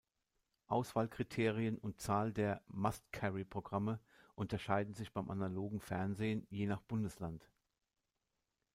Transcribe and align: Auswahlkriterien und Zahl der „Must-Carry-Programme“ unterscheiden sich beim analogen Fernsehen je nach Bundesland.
Auswahlkriterien 0.65 1.77
und 1.77 2.01
Zahl 2.01 2.33
der 2.33 2.63
„Must-Carry-Programme“ 2.69 3.99
unterscheiden 4.33 4.95
sich 4.95 5.13
beim 5.13 5.29
analogen 5.29 5.79
Fernsehen 5.79 6.47
je 6.49 6.65
nach 6.65 6.81
Bundesland. 6.81 7.47